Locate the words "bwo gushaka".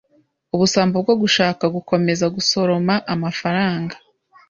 1.03-1.63